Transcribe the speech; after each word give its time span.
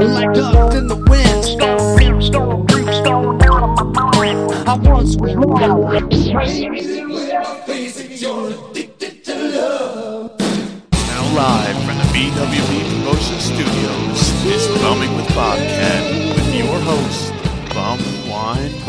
Like 0.00 0.34
dust 0.34 0.76
in 0.76 0.86
the 0.88 0.96
wind. 1.08 1.44
Storm, 1.44 2.22
storm, 2.22 2.68
storm, 2.68 2.92
storm, 2.92 3.40
out 3.42 3.62
of. 3.62 3.80
I 4.66 4.74
once 4.82 5.16
was 5.16 5.34
wrong. 5.36 6.89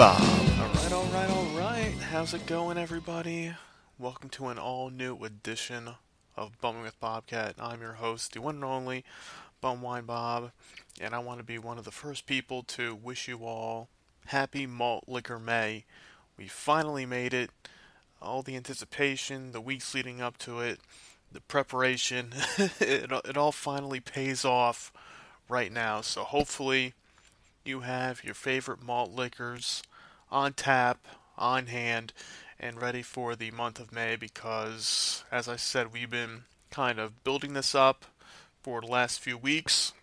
Bob. 0.02 0.19
Alright, 0.59 0.91
alright, 0.91 1.30
alright. 1.30 1.94
How's 1.94 2.33
it 2.33 2.47
going, 2.47 2.80
everybody? 2.80 3.53
Welcome 3.99 4.30
to 4.30 4.47
an 4.47 4.57
all 4.57 4.89
new 4.89 5.16
edition 5.23 5.91
of 6.35 6.59
Bumming 6.59 6.81
with 6.81 6.99
Bobcat. 6.99 7.53
I'm 7.59 7.81
your 7.81 7.94
host, 7.94 8.33
the 8.33 8.41
one 8.41 8.55
and 8.55 8.63
only 8.63 9.05
Bum 9.61 9.83
Wine 9.83 10.05
Bob, 10.05 10.53
and 10.99 11.13
I 11.13 11.19
want 11.19 11.38
to 11.38 11.44
be 11.44 11.59
one 11.59 11.77
of 11.77 11.85
the 11.85 11.91
first 11.91 12.25
people 12.25 12.63
to 12.63 12.95
wish 12.95 13.27
you 13.27 13.45
all 13.45 13.89
happy 14.25 14.66
Malt 14.66 15.03
Liquor 15.07 15.38
May. 15.38 15.85
We 16.35 16.47
finally 16.47 17.05
made 17.05 17.35
it. 17.35 17.52
All 18.19 18.41
the 18.41 18.55
anticipation, 18.55 19.52
the 19.52 19.61
weeks 19.61 19.94
leading 19.94 20.19
up 20.19 20.39
to 20.39 20.61
it, 20.61 20.79
the 21.31 21.41
preparation, 21.41 22.33
it, 22.57 23.11
it 23.11 23.38
all 23.38 23.52
finally 23.52 23.99
pays 23.99 24.44
off 24.44 24.91
right 25.47 25.72
now. 25.72 26.02
So 26.02 26.23
hopefully 26.23 26.95
you 27.63 27.81
have 27.81 28.23
your 28.23 28.33
favorite 28.33 28.81
malt 28.81 29.11
liquors 29.11 29.83
on 30.31 30.53
tap, 30.53 31.07
on 31.37 31.67
hand, 31.67 32.13
and 32.59 32.81
ready 32.81 33.01
for 33.01 33.35
the 33.35 33.51
month 33.51 33.79
of 33.79 33.91
May 33.91 34.15
because, 34.15 35.23
as 35.31 35.47
I 35.47 35.55
said, 35.55 35.91
we've 35.91 36.09
been 36.09 36.43
kind 36.69 36.99
of 36.99 37.23
building 37.23 37.53
this 37.53 37.75
up 37.75 38.05
for 38.61 38.81
the 38.81 38.88
last 38.88 39.19
few 39.19 39.38
weeks. 39.38 39.93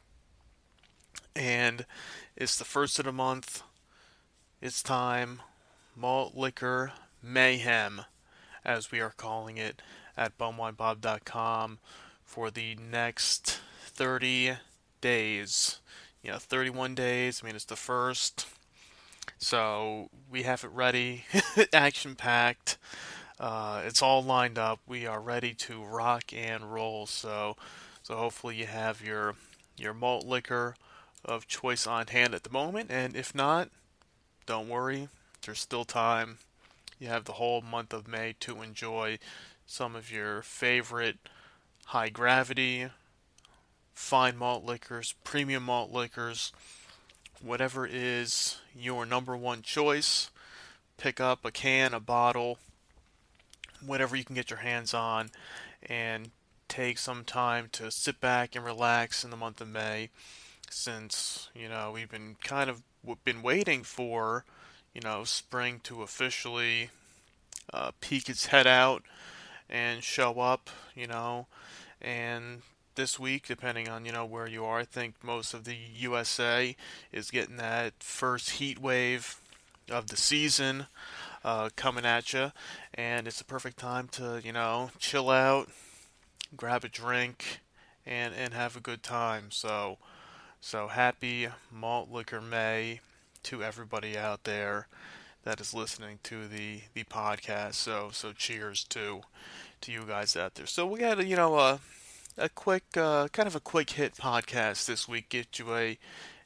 And 1.35 1.87
it's 2.37 2.57
the 2.57 2.65
first 2.65 2.99
of 2.99 3.05
the 3.05 3.13
month. 3.13 3.63
It's 4.61 4.83
time. 4.83 5.41
Malt 5.97 6.37
liquor 6.37 6.93
mayhem, 7.23 8.03
as 8.65 8.91
we 8.91 9.01
are 9.01 9.13
calling 9.17 9.57
it 9.57 9.83
at 10.17 10.39
bumwinebob.com 10.39 11.79
for 12.25 12.51
the 12.51 12.77
next 12.77 13.61
30 13.85 14.57
days. 15.01 15.81
You 16.23 16.33
know, 16.33 16.39
31 16.39 16.95
days. 16.95 17.41
I 17.43 17.47
mean, 17.47 17.57
it's 17.57 17.65
the 17.65 17.77
first. 17.77 18.47
So 19.39 20.09
we 20.31 20.45
have 20.45 20.65
it 20.65 20.71
ready, 20.71 21.25
action 21.73 22.15
packed. 22.15 22.79
Uh, 23.39 23.83
it's 23.85 24.03
all 24.03 24.23
lined 24.23 24.59
up. 24.59 24.81
We 24.87 25.07
are 25.07 25.21
ready 25.21 25.55
to 25.55 25.85
rock 25.85 26.33
and 26.33 26.73
roll. 26.73 27.07
So, 27.07 27.57
so 28.03 28.17
hopefully 28.17 28.57
you 28.57 28.67
have 28.67 29.01
your 29.05 29.35
your 29.77 29.95
malt 29.95 30.27
liquor 30.27 30.75
of 31.25 31.47
choice 31.47 31.87
on 31.87 32.09
hand 32.09 32.35
at 32.35 32.43
the 32.43 32.51
moment. 32.51 32.91
And 32.91 33.15
if 33.15 33.35
not, 33.35 33.71
don't 34.47 34.69
worry. 34.69 35.09
There's 35.43 35.61
still 35.61 35.85
time. 35.85 36.39
You 36.99 37.09
have 37.09 37.25
the 37.25 37.35
whole 37.35 37.61
month 37.61 37.93
of 37.93 38.09
May 38.09 38.35
to 38.41 38.63
enjoy 38.63 39.19
some 39.67 39.95
of 39.95 40.11
your 40.11 40.43
favorite 40.43 41.19
high 41.87 42.09
gravity, 42.09 42.89
fine 43.95 44.37
malt 44.37 44.65
liquors, 44.65 45.15
premium 45.23 45.65
malt 45.65 45.93
liquors, 45.93 46.53
whatever 47.43 47.87
is 47.91 48.59
your 48.77 49.07
number 49.07 49.37
one 49.37 49.63
choice. 49.63 50.31
Pick 50.97 51.21
up 51.21 51.45
a 51.45 51.51
can, 51.51 51.95
a 51.95 52.01
bottle, 52.01 52.59
whatever 53.85 54.17
you 54.17 54.25
can 54.25 54.35
get 54.35 54.51
your 54.51 54.59
hands 54.61 54.93
on, 54.93 55.31
and 55.83 56.31
take 56.67 56.99
some 56.99 57.25
time 57.25 57.69
to 57.73 57.91
sit 57.91 58.21
back 58.21 58.55
and 58.55 58.65
relax 58.65 59.25
in 59.25 59.31
the 59.31 59.37
month 59.37 59.61
of 59.61 59.69
May 59.69 60.11
since, 60.71 61.49
you 61.55 61.69
know, 61.69 61.93
we've 61.93 62.11
been 62.11 62.37
kind 62.43 62.69
of 62.69 62.83
been 63.25 63.43
waiting 63.43 63.83
for, 63.83 64.45
you 64.93 65.01
know, 65.01 65.25
spring 65.25 65.81
to 65.85 66.03
officially 66.03 66.91
uh, 67.73 67.93
peek 68.01 68.29
its 68.29 68.47
head 68.47 68.67
out 68.67 69.03
and 69.69 70.03
show 70.03 70.41
up, 70.41 70.71
you 70.95 71.07
know, 71.07 71.47
and 72.01 72.63
this 72.99 73.17
week, 73.17 73.47
depending 73.47 73.89
on 73.89 74.05
you 74.05 74.11
know 74.11 74.27
where 74.27 74.49
you 74.49 74.65
are, 74.65 74.81
I 74.81 74.85
think 74.85 75.15
most 75.23 75.55
of 75.55 75.63
the 75.63 75.77
USA 75.95 76.75
is 77.13 77.31
getting 77.31 77.57
that 77.57 77.95
first 78.01 78.51
heat 78.51 78.81
wave 78.81 79.41
of 79.89 80.09
the 80.09 80.17
season 80.17 80.89
uh, 81.45 81.69
coming 81.77 82.05
at 82.05 82.33
you, 82.33 82.51
and 82.93 83.29
it's 83.29 83.41
a 83.41 83.45
perfect 83.45 83.79
time 83.79 84.09
to 84.09 84.41
you 84.43 84.53
know 84.53 84.91
chill 84.99 85.31
out, 85.31 85.69
grab 86.57 86.85
a 86.85 86.89
drink, 86.89 87.61
and 88.05 88.35
and 88.35 88.53
have 88.53 88.77
a 88.77 88.81
good 88.81 89.05
time. 89.05 89.53
So, 89.53 89.99
so 90.61 90.89
happy 90.89 91.47
Malt 91.71 92.11
Liquor 92.11 92.41
May 92.41 92.99
to 93.45 93.63
everybody 93.63 94.19
out 94.19 94.43
there 94.43 94.89
that 95.45 95.61
is 95.61 95.73
listening 95.73 96.19
to 96.25 96.49
the 96.49 96.81
the 96.95 97.05
podcast. 97.05 97.75
So 97.75 98.11
so 98.13 98.33
cheers 98.33 98.83
to 98.89 99.21
to 99.83 99.93
you 99.93 100.03
guys 100.03 100.37
out 100.37 100.57
there. 100.57 100.67
So 100.67 100.85
we 100.85 100.99
got 100.99 101.25
you 101.25 101.37
know 101.37 101.57
a 101.61 101.79
a 102.39 102.49
quick 102.49 102.97
uh, 102.97 103.29
kind 103.29 103.47
of 103.47 103.57
a 103.57 103.61
quick 103.61 103.91
hit 103.91 104.15
podcast 104.15 104.87
this 104.87 105.09
week. 105.09 105.29
Get 105.29 105.59
you 105.59 105.75
a 105.75 105.99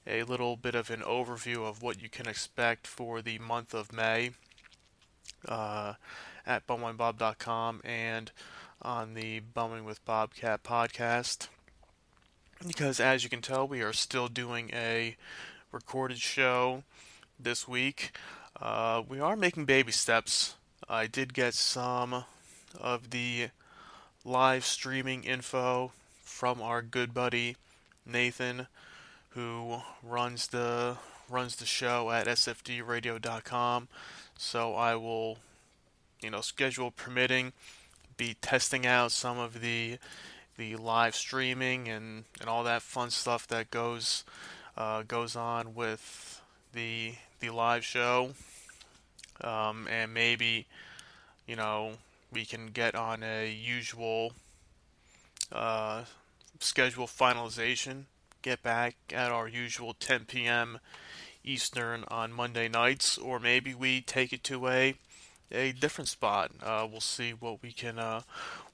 a 0.07 0.25
little 0.25 0.57
bit 0.57 0.75
of 0.75 0.91
an 0.91 1.01
overview 1.01 1.69
of 1.69 1.83
what 1.83 2.03
you 2.03 2.09
can 2.09 2.27
expect 2.27 2.87
for 2.87 3.23
the 3.23 3.39
month 3.39 3.73
of 3.73 3.93
May 3.93 4.31
uh, 5.47 5.95
at 6.45 6.67
bumwinebob.com 6.67 7.83
and 7.85 8.33
on 8.81 9.15
the 9.15 9.41
Bumming 9.41 9.85
with 9.85 10.05
Bobcat 10.05 10.65
podcast. 10.65 11.47
Because 12.67 12.99
as 12.99 13.23
you 13.23 13.31
can 13.31 13.43
tell, 13.43 13.69
we 13.69 13.83
are 13.83 13.93
still 13.93 14.27
doing 14.29 14.71
a 14.73 15.17
recorded 15.71 16.19
show 16.19 16.83
this 17.39 17.69
week. 17.69 18.13
Uh, 18.61 19.03
we 19.09 19.21
are 19.21 19.37
making 19.37 19.67
baby 19.67 19.93
steps. 19.93 20.57
I 20.89 21.07
did 21.07 21.35
get 21.35 21.55
some 21.55 22.25
of 22.81 23.11
the 23.11 23.51
live 24.25 24.65
streaming 24.65 25.25
info 25.25 25.93
from 26.23 26.63
our 26.63 26.83
good 26.83 27.13
buddy 27.13 27.57
Nathan, 28.07 28.67
who 29.31 29.81
runs 30.03 30.49
the 30.49 30.97
runs 31.29 31.57
the 31.57 31.67
show 31.67 32.11
at 32.11 32.27
sfdradio.com. 32.27 33.89
So 34.37 34.75
I 34.75 34.97
will, 34.97 35.39
you 36.21 36.31
know, 36.31 36.41
schedule 36.41 36.91
permitting, 36.91 37.53
be 38.17 38.35
testing 38.41 38.87
out 38.87 39.13
some 39.13 39.39
of 39.39 39.61
the 39.61 39.99
the 40.57 40.77
live 40.77 41.15
streaming 41.15 41.89
and, 41.89 42.25
and 42.41 42.49
all 42.49 42.65
that 42.65 42.83
fun 42.83 43.11
stuff 43.11 43.47
that 43.49 43.71
goes 43.71 44.25
uh, 44.77 45.03
goes 45.03 45.37
on 45.37 45.75
with 45.75 46.41
the 46.73 47.15
the 47.41 47.51
live 47.51 47.85
show, 47.85 48.33
um, 49.41 49.87
and 49.91 50.13
maybe 50.13 50.67
you 51.47 51.57
know 51.57 51.93
we 52.33 52.45
can 52.45 52.69
get 52.69 52.95
on 52.95 53.23
a 53.23 53.51
usual 53.51 54.33
uh, 55.53 56.05
schedule 56.59 57.07
finalization. 57.07 58.05
Get 58.41 58.63
back 58.63 58.97
at 59.13 59.31
our 59.31 59.47
usual 59.47 59.95
10 59.95 60.25
p.m. 60.25 60.81
Eastern 61.45 62.05
on 62.09 62.33
Monday 62.33 62.69
nights, 62.69 63.19
or 63.19 63.39
maybe 63.39 63.75
we 63.75 64.01
take 64.01 64.33
it 64.33 64.43
to 64.45 64.69
a 64.69 64.95
a 65.55 65.73
different 65.73 66.09
spot. 66.09 66.51
Uh, 66.63 66.87
we'll 66.91 67.01
see 67.01 67.33
what 67.33 67.63
we 67.63 67.73
can 67.73 67.99
uh, 67.99 68.23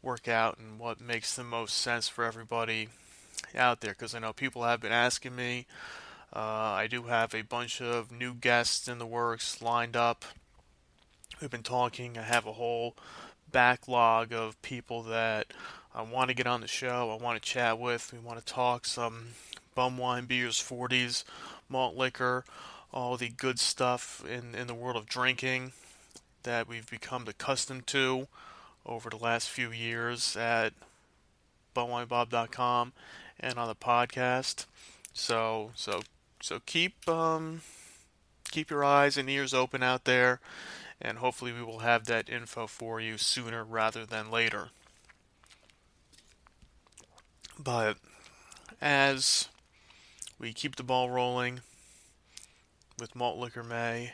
work 0.00 0.28
out 0.28 0.58
and 0.58 0.78
what 0.78 1.00
makes 1.00 1.34
the 1.34 1.42
most 1.42 1.76
sense 1.76 2.08
for 2.08 2.24
everybody 2.24 2.88
out 3.56 3.80
there. 3.80 3.92
Because 3.92 4.14
I 4.14 4.20
know 4.20 4.32
people 4.32 4.62
have 4.62 4.80
been 4.80 4.92
asking 4.92 5.34
me. 5.34 5.66
Uh, 6.32 6.38
I 6.38 6.86
do 6.86 7.04
have 7.04 7.34
a 7.34 7.42
bunch 7.42 7.80
of 7.80 8.12
new 8.12 8.32
guests 8.32 8.86
in 8.86 8.98
the 8.98 9.06
works 9.06 9.60
lined 9.60 9.96
up. 9.96 10.24
We've 11.40 11.50
been 11.50 11.62
talking. 11.62 12.18
I 12.18 12.22
have 12.22 12.46
a 12.46 12.52
whole 12.52 12.94
backlog 13.50 14.32
of 14.32 14.60
people 14.62 15.02
that 15.04 15.48
I 15.94 16.02
want 16.02 16.28
to 16.28 16.34
get 16.34 16.46
on 16.46 16.60
the 16.60 16.68
show. 16.68 17.10
I 17.10 17.22
want 17.22 17.40
to 17.40 17.48
chat 17.48 17.78
with. 17.78 18.12
We 18.12 18.18
want 18.18 18.38
to 18.38 18.44
talk 18.44 18.86
some 18.86 19.28
bum 19.74 19.98
wine, 19.98 20.26
beers, 20.26 20.56
40s, 20.56 21.24
malt 21.68 21.96
liquor, 21.96 22.44
all 22.92 23.16
the 23.16 23.28
good 23.28 23.58
stuff 23.58 24.24
in, 24.28 24.54
in 24.54 24.66
the 24.66 24.74
world 24.74 24.96
of 24.96 25.06
drinking 25.06 25.72
that 26.42 26.68
we've 26.68 26.88
become 26.88 27.26
accustomed 27.28 27.86
to 27.88 28.28
over 28.86 29.10
the 29.10 29.16
last 29.16 29.48
few 29.48 29.70
years 29.70 30.36
at 30.36 30.72
bumwinebob.com 31.74 32.92
and 33.38 33.58
on 33.58 33.68
the 33.68 33.74
podcast. 33.74 34.66
So 35.12 35.72
so 35.74 36.02
so 36.40 36.60
keep 36.64 37.08
um, 37.08 37.62
keep 38.50 38.70
your 38.70 38.84
eyes 38.84 39.16
and 39.16 39.28
ears 39.28 39.52
open 39.52 39.82
out 39.82 40.04
there, 40.04 40.40
and 41.00 41.18
hopefully 41.18 41.52
we 41.52 41.62
will 41.62 41.80
have 41.80 42.04
that 42.04 42.28
info 42.28 42.66
for 42.66 43.00
you 43.00 43.18
sooner 43.18 43.64
rather 43.64 44.04
than 44.04 44.30
later. 44.30 44.68
But 47.58 47.96
as 48.80 49.48
we 50.38 50.52
keep 50.52 50.76
the 50.76 50.82
ball 50.82 51.10
rolling 51.10 51.60
with 52.98 53.16
Malt 53.16 53.38
Liquor 53.38 53.64
May, 53.64 54.12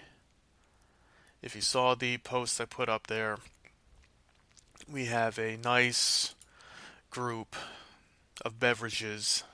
if 1.43 1.55
you 1.55 1.61
saw 1.61 1.95
the 1.95 2.19
post 2.19 2.61
I 2.61 2.65
put 2.65 2.89
up 2.89 3.07
there, 3.07 3.39
we 4.91 5.07
have 5.07 5.39
a 5.39 5.57
nice 5.57 6.35
group 7.11 7.55
of 8.45 8.59
beverages 8.59 9.45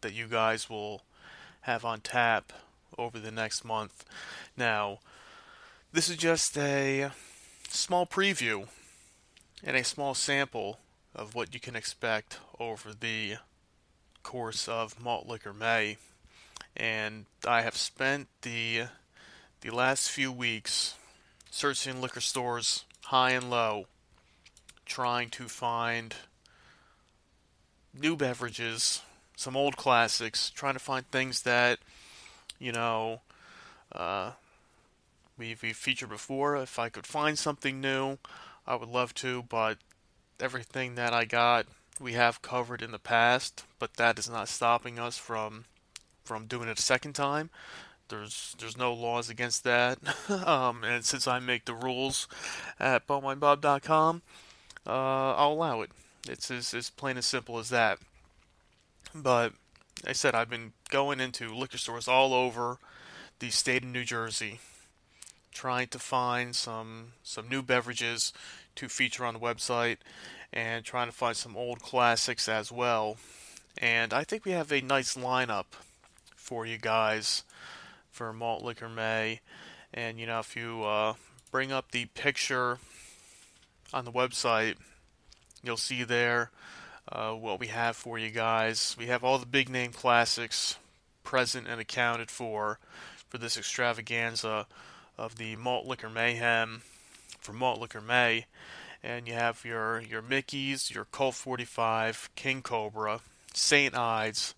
that 0.00 0.12
you 0.12 0.26
guys 0.26 0.68
will 0.68 1.02
have 1.62 1.84
on 1.84 2.00
tap 2.00 2.52
over 2.98 3.18
the 3.18 3.30
next 3.30 3.64
month. 3.64 4.04
Now, 4.56 4.98
this 5.92 6.08
is 6.08 6.16
just 6.16 6.56
a 6.56 7.10
small 7.68 8.06
preview 8.06 8.68
and 9.64 9.76
a 9.76 9.82
small 9.82 10.14
sample 10.14 10.78
of 11.14 11.34
what 11.34 11.52
you 11.52 11.58
can 11.58 11.74
expect 11.74 12.38
over 12.60 12.92
the 12.92 13.34
course 14.22 14.68
of 14.68 15.02
Malt 15.02 15.26
Liquor 15.26 15.52
May. 15.52 15.96
And 16.76 17.26
I 17.46 17.62
have 17.62 17.76
spent 17.76 18.28
the 18.42 18.84
the 19.62 19.70
last 19.70 20.10
few 20.10 20.32
weeks 20.32 20.94
searching 21.50 22.00
liquor 22.00 22.20
stores 22.20 22.84
high 23.06 23.32
and 23.32 23.50
low 23.50 23.86
trying 24.86 25.28
to 25.30 25.48
find 25.48 26.14
new 27.92 28.16
beverages, 28.16 29.02
some 29.36 29.56
old 29.56 29.76
classics, 29.76 30.50
trying 30.50 30.74
to 30.74 30.80
find 30.80 31.06
things 31.10 31.42
that, 31.42 31.78
you 32.58 32.72
know, 32.72 33.20
uh, 33.92 34.32
we've, 35.40 35.62
we've 35.62 35.76
featured 35.76 36.10
before. 36.10 36.56
If 36.56 36.78
I 36.78 36.88
could 36.90 37.06
find 37.06 37.36
something 37.36 37.80
new, 37.80 38.18
I 38.66 38.76
would 38.76 38.88
love 38.88 39.14
to, 39.14 39.42
but 39.42 39.78
everything 40.38 40.94
that 40.94 41.12
I 41.12 41.24
got, 41.24 41.66
we 41.98 42.12
have 42.12 42.42
covered 42.42 42.82
in 42.82 42.92
the 42.92 42.98
past, 42.98 43.64
but 43.78 43.94
that 43.94 44.18
is 44.18 44.30
not 44.30 44.48
stopping 44.48 44.98
us 44.98 45.18
from 45.18 45.64
from 46.22 46.46
doing 46.46 46.68
it 46.68 46.78
a 46.78 46.82
second 46.82 47.14
time. 47.14 47.50
There's 48.08 48.54
there's 48.58 48.76
no 48.76 48.92
laws 48.92 49.28
against 49.28 49.64
that, 49.64 49.98
um, 50.46 50.84
and 50.84 51.04
since 51.04 51.26
I 51.26 51.38
make 51.40 51.64
the 51.64 51.74
rules 51.74 52.28
at 52.78 53.06
bumwinebob.com, 53.06 54.22
uh, 54.86 54.90
I'll 55.34 55.52
allow 55.52 55.80
it. 55.80 55.90
It's 56.28 56.50
as, 56.50 56.74
as 56.74 56.90
plain 56.90 57.16
and 57.16 57.24
simple 57.24 57.58
as 57.58 57.70
that. 57.70 57.98
But 59.14 59.54
I 60.06 60.12
said 60.12 60.34
I've 60.34 60.50
been 60.50 60.72
going 60.90 61.20
into 61.20 61.54
liquor 61.54 61.78
stores 61.78 62.08
all 62.08 62.34
over 62.34 62.78
the 63.40 63.50
state 63.50 63.82
of 63.82 63.90
New 63.90 64.04
Jersey, 64.04 64.60
trying 65.52 65.88
to 65.88 65.98
find 65.98 66.54
some 66.54 67.12
some 67.22 67.48
new 67.48 67.62
beverages 67.62 68.32
to 68.76 68.88
feature 68.88 69.24
on 69.24 69.34
the 69.34 69.40
website, 69.40 69.98
and 70.52 70.84
trying 70.84 71.08
to 71.08 71.12
find 71.14 71.36
some 71.36 71.56
old 71.56 71.80
classics 71.80 72.48
as 72.48 72.70
well. 72.72 73.16
And 73.78 74.12
I 74.12 74.24
think 74.24 74.44
we 74.44 74.52
have 74.52 74.72
a 74.72 74.80
nice 74.80 75.14
lineup 75.14 75.66
for 76.36 76.66
you 76.66 76.78
guys 76.78 77.44
for 78.10 78.32
Malt 78.32 78.62
Liquor 78.62 78.88
May. 78.88 79.40
And 79.92 80.18
you 80.18 80.26
know, 80.26 80.40
if 80.40 80.56
you 80.56 80.82
uh, 80.84 81.14
bring 81.50 81.72
up 81.72 81.90
the 81.90 82.06
picture 82.06 82.78
on 83.92 84.04
the 84.04 84.12
website, 84.12 84.76
you'll 85.62 85.76
see 85.76 86.04
there 86.04 86.50
uh, 87.10 87.32
what 87.32 87.60
we 87.60 87.68
have 87.68 87.96
for 87.96 88.18
you 88.18 88.30
guys. 88.30 88.96
We 88.98 89.06
have 89.06 89.24
all 89.24 89.38
the 89.38 89.46
big 89.46 89.68
name 89.68 89.92
classics 89.92 90.76
present 91.22 91.66
and 91.68 91.80
accounted 91.80 92.30
for 92.30 92.78
for 93.28 93.38
this 93.38 93.56
extravaganza 93.56 94.66
of 95.20 95.36
the 95.36 95.54
Malt 95.56 95.86
Liquor 95.86 96.08
Mayhem 96.08 96.80
for 97.38 97.52
Malt 97.52 97.78
Liquor 97.78 98.00
May. 98.00 98.46
And 99.02 99.28
you 99.28 99.34
have 99.34 99.64
your, 99.64 100.00
your 100.00 100.22
Mickey's, 100.22 100.90
your 100.90 101.04
Colt 101.04 101.34
45, 101.34 102.30
King 102.34 102.62
Cobra, 102.62 103.20
St. 103.52 103.94
Ides, 103.94 104.54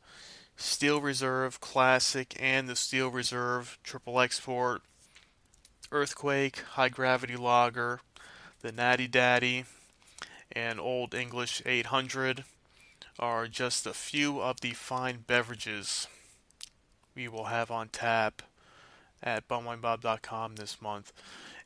Steel 0.56 1.00
Reserve 1.00 1.60
Classic, 1.60 2.36
and 2.38 2.68
the 2.68 2.76
Steel 2.76 3.08
Reserve 3.08 3.78
Triple 3.82 4.20
Export, 4.20 4.82
Earthquake, 5.90 6.60
High 6.60 6.88
Gravity 6.88 7.36
Lager, 7.36 8.00
the 8.60 8.72
Natty 8.72 9.08
Daddy, 9.08 9.64
and 10.52 10.78
Olde 10.78 11.14
English 11.14 11.60
800 11.66 12.44
are 13.18 13.48
just 13.48 13.86
a 13.86 13.92
few 13.92 14.40
of 14.40 14.60
the 14.60 14.72
fine 14.72 15.24
beverages 15.26 16.06
we 17.14 17.28
will 17.28 17.44
have 17.44 17.70
on 17.70 17.88
tap 17.88 18.42
at 19.22 19.48
bumwinebob.com 19.48 20.56
this 20.56 20.80
month. 20.80 21.12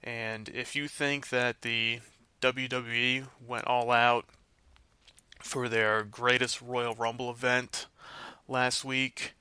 And 0.03 0.49
if 0.49 0.77
you 0.77 0.89
think 0.89 1.31
that 1.31 1.63
the 1.63 2.01
WWE 2.41 3.27
went 3.45 3.67
all 3.67 3.91
out 3.91 4.27
for 5.41 5.69
their 5.69 6.03
greatest 6.03 6.61
Royal 6.61 6.95
Rumble 6.95 7.31
event 7.31 7.87
last 8.49 8.85
week, 8.85 9.35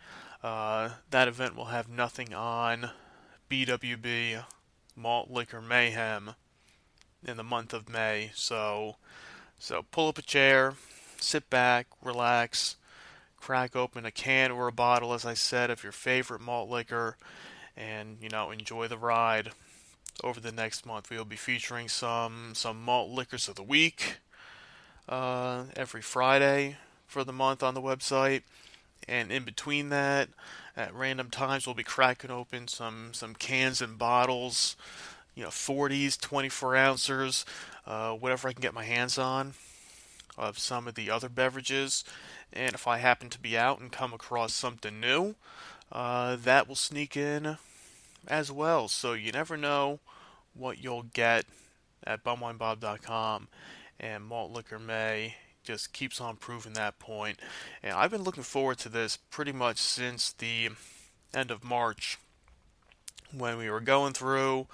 uh, 0.44 0.90
that 1.10 1.28
event 1.28 1.56
will 1.56 1.66
have 1.66 1.90
nothing 1.90 2.34
on 2.34 2.92
BWB 3.50 4.44
Malt 4.96 5.30
Liquor 5.30 5.62
Mayhem 5.62 6.32
in 7.24 7.38
the 7.38 7.44
month 7.44 7.74
of 7.74 7.90
May. 7.90 8.32
So 8.34 8.96
so 9.58 9.84
pull 9.92 10.10
up 10.10 10.18
a 10.18 10.22
chair, 10.22 10.76
sit 11.20 11.50
back, 11.50 11.88
relax, 12.02 12.78
crack 13.38 13.76
open 13.76 14.06
a 14.06 14.12
can 14.12 14.52
or 14.52 14.68
a 14.68 14.74
bottle, 14.74 15.14
as 15.14 15.26
I 15.26 15.34
said, 15.34 15.70
of 15.70 15.84
your 15.84 15.92
favorite 15.92 16.42
malt 16.42 16.70
liquor, 16.70 17.18
and 17.78 18.18
you 18.22 18.30
know 18.30 18.52
enjoy 18.52 18.88
the 18.88 18.98
ride. 18.98 19.52
Over 20.24 20.40
the 20.40 20.52
next 20.52 20.86
month, 20.86 21.10
we 21.10 21.18
will 21.18 21.26
be 21.26 21.36
featuring 21.36 21.90
some 21.90 22.54
some 22.54 22.82
malt 22.82 23.10
liquors 23.10 23.48
of 23.48 23.56
the 23.56 23.64
week 23.64 24.20
uh, 25.10 25.66
every 25.76 26.02
Friday 26.02 26.78
for 27.06 27.24
the 27.24 27.34
month 27.34 27.62
on 27.62 27.74
the 27.74 27.82
website, 27.82 28.44
and 29.08 29.32
in 29.32 29.44
between 29.44 29.90
that, 29.90 30.30
at 30.78 30.94
random 30.94 31.30
times, 31.30 31.66
we'll 31.66 31.76
be 31.76 31.84
cracking 31.84 32.32
open 32.32 32.68
some 32.68 33.10
some 33.14 33.36
cans 33.36 33.82
and 33.82 33.98
bottles 33.98 34.78
you 35.36 35.44
know, 35.44 35.50
40s, 35.50 36.20
24 36.20 36.76
ounces, 36.78 37.46
uh, 37.86 38.14
whatever 38.14 38.48
I 38.48 38.54
can 38.54 38.62
get 38.62 38.74
my 38.74 38.86
hands 38.86 39.18
on 39.18 39.54
of 40.38 40.58
some 40.58 40.88
of 40.88 40.96
the 40.96 41.10
other 41.10 41.30
beverages. 41.30 42.04
And 42.52 42.74
if 42.74 42.88
I 42.88 42.98
happen 42.98 43.30
to 43.30 43.40
be 43.40 43.58
out 43.58 43.80
and 43.80 43.92
come 43.92 44.14
across 44.14 44.54
something 44.54 45.00
new, 45.00 45.36
uh, 45.92 46.36
that 46.38 46.68
will 46.68 46.76
sneak 46.76 47.16
in 47.16 47.58
as 48.28 48.52
well. 48.52 48.88
So 48.88 49.14
you 49.14 49.32
never 49.32 49.58
know 49.58 50.00
what 50.54 50.84
you'll 50.84 51.04
get 51.14 51.46
at 52.04 52.24
bumwinebob.com. 52.24 53.48
And 54.00 54.26
Malt 54.26 54.52
Liquor 54.52 54.80
May 54.80 55.36
just 55.64 55.94
keeps 55.94 56.22
on 56.22 56.36
proving 56.36 56.74
that 56.74 57.00
point. 57.00 57.40
And 57.82 57.94
I've 57.94 58.12
been 58.12 58.24
looking 58.24 58.44
forward 58.44 58.78
to 58.80 58.90
this 58.90 59.18
pretty 59.18 59.52
much 59.52 59.78
since 59.78 60.32
the 60.32 60.70
end 61.34 61.52
of 61.52 61.64
March 61.64 62.18
when 63.36 63.58
we 63.58 63.70
were 63.70 63.82
going 63.82 64.14
through 64.14 64.68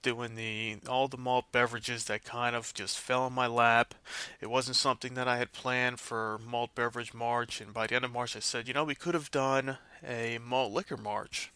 doing 0.00 0.36
the 0.36 0.76
all 0.88 1.08
the 1.08 1.16
malt 1.16 1.46
beverages 1.52 2.04
that 2.04 2.24
kind 2.24 2.54
of 2.54 2.72
just 2.72 2.98
fell 2.98 3.26
in 3.26 3.32
my 3.32 3.46
lap. 3.46 3.94
It 4.40 4.48
wasn't 4.48 4.76
something 4.76 5.14
that 5.14 5.28
I 5.28 5.38
had 5.38 5.52
planned 5.52 6.00
for 6.00 6.38
malt 6.38 6.74
beverage 6.74 7.12
March, 7.12 7.60
and 7.60 7.74
by 7.74 7.86
the 7.86 7.96
end 7.96 8.04
of 8.04 8.12
March, 8.12 8.36
I 8.36 8.40
said, 8.40 8.68
you 8.68 8.74
know, 8.74 8.84
we 8.84 8.94
could 8.94 9.14
have 9.14 9.30
done 9.30 9.78
a 10.06 10.38
malt 10.38 10.72
liquor 10.72 10.96
March. 10.96 11.52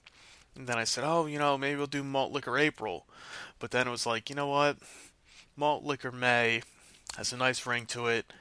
And 0.54 0.66
then 0.66 0.78
I 0.78 0.84
said, 0.84 1.04
oh, 1.04 1.26
you 1.26 1.38
know, 1.38 1.56
maybe 1.56 1.76
we'll 1.76 1.86
do 1.86 2.04
malt 2.04 2.32
liquor 2.32 2.58
April. 2.58 3.06
But 3.58 3.70
then 3.70 3.86
it 3.86 3.90
was 3.90 4.06
like, 4.06 4.28
you 4.28 4.36
know 4.36 4.48
what? 4.48 4.78
Malt 5.56 5.84
liquor 5.84 6.12
May 6.12 6.62
has 7.16 7.32
a 7.32 7.36
nice 7.36 7.66
ring 7.66 7.86
to 7.86 8.06
it. 8.06 8.32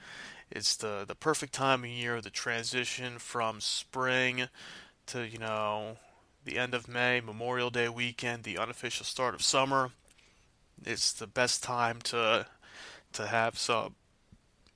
It's 0.50 0.76
the 0.76 1.06
the 1.08 1.16
perfect 1.16 1.54
time 1.54 1.84
of 1.84 1.90
year, 1.90 2.20
the 2.20 2.30
transition 2.30 3.20
from 3.20 3.62
spring 3.62 4.50
to 5.08 5.26
you 5.26 5.38
know 5.38 5.98
the 6.44 6.58
end 6.58 6.74
of 6.74 6.88
May, 6.88 7.22
Memorial 7.22 7.70
Day 7.70 7.88
weekend, 7.88 8.44
the 8.44 8.58
unofficial 8.58 9.06
start 9.06 9.34
of 9.34 9.42
summer. 9.42 9.92
It's 10.86 11.14
the 11.14 11.28
best 11.28 11.64
time 11.64 12.02
to 12.04 12.48
to 13.14 13.28
have 13.28 13.58
some 13.58 13.96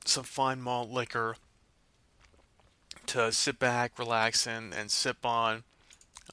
some 0.06 0.24
fine 0.24 0.62
malt 0.62 0.90
liquor 0.90 1.36
to 3.16 3.32
sit 3.32 3.60
back, 3.60 3.98
relax, 3.98 4.46
and, 4.46 4.74
and 4.74 4.92
sip 4.92 5.26
on 5.26 5.64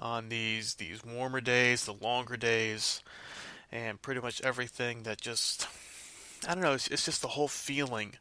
on 0.01 0.29
these 0.29 0.75
these 0.75 1.05
warmer 1.05 1.41
days, 1.41 1.85
the 1.85 1.93
longer 1.93 2.37
days, 2.37 3.03
and 3.71 4.03
pretty 4.03 4.21
much 4.21 4.41
everything 4.41 5.05
that 5.05 5.21
just 5.21 5.69
I 6.47 6.55
don't 6.55 6.65
know. 6.65 6.73
It's, 6.73 6.89
it's 6.89 7.05
just 7.05 7.23
the 7.23 7.29
whole 7.29 7.47
feeling 7.47 8.17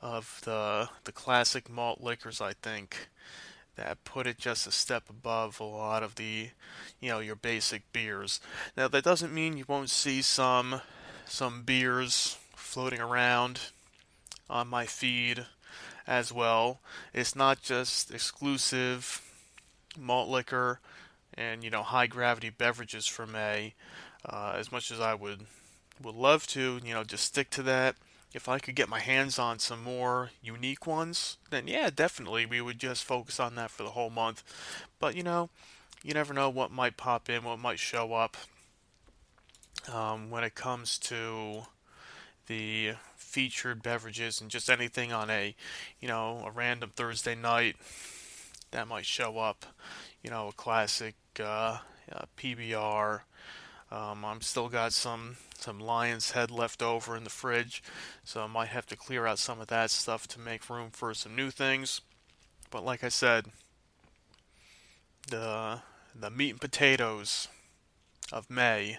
of 0.00 0.40
the 0.44 0.88
the 1.04 1.12
classic 1.12 1.70
malt 1.70 2.00
liquors. 2.00 2.40
I 2.40 2.54
think 2.54 3.08
that 3.76 4.02
put 4.02 4.26
it 4.26 4.36
just 4.36 4.66
a 4.66 4.72
step 4.72 5.08
above 5.08 5.60
a 5.60 5.64
lot 5.64 6.02
of 6.02 6.16
the, 6.16 6.50
you 7.00 7.08
know, 7.08 7.20
your 7.20 7.36
basic 7.36 7.90
beers. 7.92 8.40
Now 8.76 8.88
that 8.88 9.04
doesn't 9.04 9.32
mean 9.32 9.56
you 9.56 9.64
won't 9.68 9.90
see 9.90 10.22
some 10.22 10.80
some 11.24 11.62
beers 11.62 12.36
floating 12.56 13.00
around 13.00 13.60
on 14.50 14.66
my 14.66 14.86
feed 14.86 15.46
as 16.06 16.32
well. 16.32 16.80
It's 17.12 17.36
not 17.36 17.62
just 17.62 18.12
exclusive 18.12 19.22
malt 19.98 20.28
liquor 20.28 20.80
and 21.34 21.62
you 21.62 21.70
know 21.70 21.82
high 21.82 22.06
gravity 22.06 22.50
beverages 22.50 23.06
for 23.06 23.26
May. 23.26 23.74
Uh, 24.24 24.54
as 24.56 24.70
much 24.70 24.90
as 24.90 25.00
I 25.00 25.14
would 25.14 25.46
would 26.02 26.14
love 26.14 26.46
to, 26.48 26.80
you 26.84 26.94
know, 26.94 27.04
just 27.04 27.24
stick 27.24 27.50
to 27.50 27.62
that. 27.64 27.96
If 28.34 28.48
I 28.48 28.58
could 28.58 28.74
get 28.74 28.88
my 28.88 29.00
hands 29.00 29.38
on 29.38 29.58
some 29.58 29.82
more 29.82 30.30
unique 30.42 30.86
ones, 30.86 31.36
then 31.50 31.68
yeah, 31.68 31.90
definitely 31.90 32.46
we 32.46 32.60
would 32.60 32.78
just 32.78 33.04
focus 33.04 33.38
on 33.38 33.56
that 33.56 33.70
for 33.70 33.82
the 33.82 33.90
whole 33.90 34.10
month. 34.10 34.42
But 34.98 35.16
you 35.16 35.22
know, 35.22 35.50
you 36.02 36.14
never 36.14 36.32
know 36.32 36.48
what 36.48 36.70
might 36.70 36.96
pop 36.96 37.28
in, 37.28 37.44
what 37.44 37.58
might 37.58 37.78
show 37.78 38.14
up 38.14 38.36
um, 39.92 40.30
when 40.30 40.44
it 40.44 40.54
comes 40.54 40.98
to 40.98 41.62
the 42.46 42.92
featured 43.32 43.82
beverages 43.82 44.42
and 44.42 44.50
just 44.50 44.68
anything 44.68 45.10
on 45.10 45.30
a, 45.30 45.56
you 46.00 46.06
know, 46.06 46.44
a 46.46 46.50
random 46.50 46.92
Thursday 46.94 47.34
night 47.34 47.76
that 48.72 48.86
might 48.86 49.06
show 49.06 49.38
up. 49.38 49.64
You 50.22 50.30
know, 50.30 50.48
a 50.48 50.52
classic 50.52 51.14
uh, 51.40 51.78
uh, 52.12 52.24
PBR. 52.36 53.20
Um, 53.90 54.24
I'm 54.24 54.42
still 54.42 54.68
got 54.68 54.92
some 54.92 55.36
some 55.58 55.80
Lionshead 55.80 56.50
left 56.50 56.82
over 56.82 57.16
in 57.16 57.24
the 57.24 57.30
fridge, 57.30 57.82
so 58.22 58.42
I 58.42 58.46
might 58.46 58.68
have 58.68 58.86
to 58.86 58.96
clear 58.96 59.26
out 59.26 59.38
some 59.38 59.60
of 59.60 59.68
that 59.68 59.90
stuff 59.90 60.28
to 60.28 60.40
make 60.40 60.68
room 60.68 60.90
for 60.92 61.14
some 61.14 61.34
new 61.34 61.50
things. 61.50 62.00
But 62.70 62.84
like 62.84 63.02
I 63.02 63.08
said, 63.08 63.46
the 65.28 65.80
the 66.14 66.30
meat 66.30 66.50
and 66.50 66.60
potatoes 66.60 67.48
of 68.30 68.50
May 68.50 68.98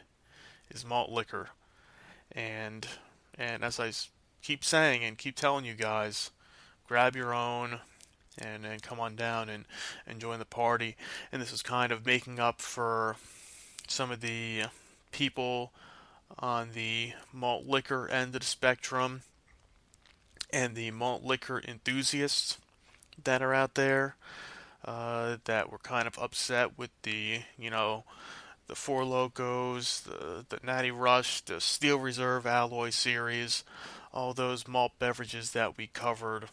is 0.72 0.86
malt 0.86 1.12
liquor, 1.12 1.50
and 2.32 2.88
and 3.38 3.64
as 3.64 3.80
I 3.80 3.92
keep 4.44 4.64
saying 4.64 5.04
and 5.04 5.18
keep 5.18 5.36
telling 5.36 5.66
you 5.66 5.74
guys, 5.74 6.32
grab 6.88 7.16
your 7.16 7.34
own 7.34 7.80
and 8.38 8.66
and 8.66 8.82
come 8.84 9.00
on 9.00 9.16
down 9.16 9.50
and, 9.50 9.66
and 10.06 10.20
join 10.20 10.40
the 10.40 10.46
party. 10.46 10.96
And 11.32 11.42
this 11.42 11.54
is 11.54 11.62
kind 11.62 11.92
of 11.92 12.06
making 12.06 12.40
up 12.40 12.62
for 12.62 13.16
some 13.88 14.12
of 14.12 14.22
the 14.22 14.64
people 15.12 15.72
on 16.40 16.70
the 16.74 17.14
malt 17.32 17.66
liquor 17.66 18.08
end 18.08 18.34
of 18.36 18.42
the 18.42 18.46
spectrum 18.48 19.22
and 20.52 20.76
the 20.76 20.92
malt 20.92 21.24
liquor 21.24 21.62
enthusiasts 21.68 22.58
that 23.24 23.42
are 23.42 23.54
out 23.54 23.76
there 23.76 24.16
uh, 24.86 25.38
that 25.46 25.72
were 25.72 25.78
kind 25.78 26.08
of 26.08 26.18
upset 26.18 26.78
with 26.78 26.90
the 27.04 27.42
you 27.58 27.70
know 27.70 28.04
the 28.68 28.76
Four 28.76 29.06
Locos, 29.06 30.00
the 30.00 30.46
the 30.48 30.60
Natty 30.64 30.92
Rush, 30.92 31.42
the 31.42 31.60
Steel 31.60 32.00
Reserve 32.00 32.46
Alloy 32.46 32.90
series, 32.90 33.64
all 34.14 34.34
those 34.34 34.68
malt 34.68 34.92
beverages 35.00 35.52
that 35.52 35.78
we 35.78 35.88
covered 35.88 36.46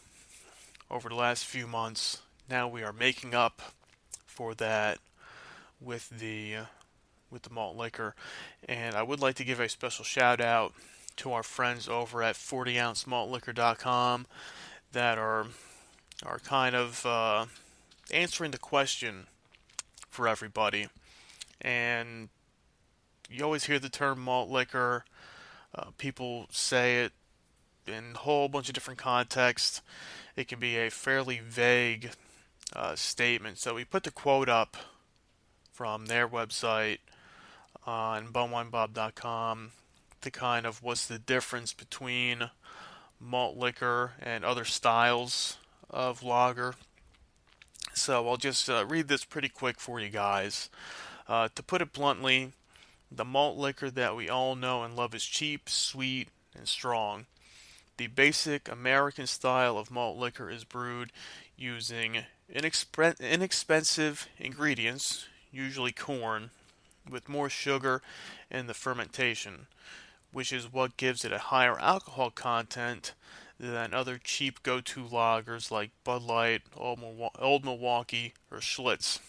over 0.89 1.09
the 1.09 1.15
last 1.15 1.45
few 1.45 1.67
months. 1.67 2.21
Now 2.49 2.67
we 2.67 2.83
are 2.83 2.91
making 2.91 3.35
up 3.35 3.61
for 4.25 4.55
that 4.55 4.97
with 5.79 6.09
the 6.09 6.55
with 7.29 7.43
the 7.43 7.53
malt 7.53 7.77
liquor, 7.77 8.13
and 8.67 8.95
I 8.95 9.03
would 9.03 9.21
like 9.21 9.35
to 9.35 9.45
give 9.45 9.61
a 9.61 9.69
special 9.69 10.03
shout 10.03 10.41
out 10.41 10.73
to 11.17 11.31
our 11.31 11.43
friends 11.43 11.87
over 11.87 12.21
at 12.23 12.35
40ouncemaltliquor.com 12.35 14.27
that 14.91 15.17
are 15.17 15.45
are 16.25 16.39
kind 16.39 16.75
of 16.75 17.05
uh, 17.05 17.45
answering 18.11 18.51
the 18.51 18.57
question 18.57 19.27
for 20.09 20.27
everybody. 20.27 20.87
And 21.61 22.29
you 23.29 23.45
always 23.45 23.65
hear 23.65 23.79
the 23.79 23.89
term 23.89 24.19
malt 24.19 24.49
liquor. 24.49 25.05
Uh, 25.73 25.91
people 25.97 26.47
say 26.51 27.03
it 27.03 27.13
in 27.87 28.13
a 28.15 28.17
whole 28.19 28.47
bunch 28.47 28.67
of 28.67 28.73
different 28.73 28.99
contexts. 28.99 29.81
It 30.35 30.47
can 30.47 30.59
be 30.59 30.77
a 30.77 30.89
fairly 30.89 31.39
vague 31.39 32.11
uh, 32.75 32.95
statement. 32.95 33.57
So 33.57 33.75
we 33.75 33.85
put 33.85 34.03
the 34.03 34.11
quote 34.11 34.49
up 34.49 34.77
from 35.71 36.05
their 36.05 36.27
website 36.27 36.99
on 37.85 38.27
bumwinebob.com 38.27 39.71
to 40.21 40.31
kind 40.31 40.65
of 40.65 40.83
what's 40.83 41.07
the 41.07 41.19
difference 41.19 41.73
between 41.73 42.49
malt 43.19 43.57
liquor 43.57 44.13
and 44.21 44.45
other 44.45 44.65
styles 44.65 45.57
of 45.89 46.23
lager. 46.23 46.75
So 47.93 48.27
I'll 48.27 48.37
just 48.37 48.69
uh, 48.69 48.85
read 48.87 49.07
this 49.07 49.25
pretty 49.25 49.49
quick 49.49 49.79
for 49.79 49.99
you 49.99 50.09
guys. 50.09 50.69
Uh, 51.27 51.49
to 51.55 51.63
put 51.63 51.81
it 51.81 51.93
bluntly, 51.93 52.53
the 53.11 53.25
malt 53.25 53.57
liquor 53.57 53.89
that 53.91 54.15
we 54.15 54.29
all 54.29 54.55
know 54.55 54.83
and 54.83 54.95
love 54.95 55.13
is 55.13 55.25
cheap, 55.25 55.69
sweet, 55.69 56.29
and 56.55 56.67
strong. 56.67 57.25
The 58.01 58.07
basic 58.07 58.67
American 58.67 59.27
style 59.27 59.77
of 59.77 59.91
malt 59.91 60.17
liquor 60.17 60.49
is 60.49 60.63
brewed 60.63 61.11
using 61.55 62.25
inexp- 62.51 63.19
inexpensive 63.19 64.27
ingredients, 64.39 65.27
usually 65.51 65.91
corn, 65.91 66.49
with 67.07 67.29
more 67.29 67.47
sugar 67.47 68.01
in 68.49 68.65
the 68.65 68.73
fermentation, 68.73 69.67
which 70.31 70.51
is 70.51 70.73
what 70.73 70.97
gives 70.97 71.23
it 71.23 71.31
a 71.31 71.37
higher 71.53 71.79
alcohol 71.79 72.31
content 72.31 73.13
than 73.59 73.93
other 73.93 74.17
cheap 74.17 74.63
go 74.63 74.81
to 74.81 75.03
lagers 75.03 75.69
like 75.69 75.91
Bud 76.03 76.23
Light, 76.23 76.63
Old 76.75 77.63
Milwaukee, 77.63 78.33
or 78.49 78.61
Schlitz. 78.61 79.19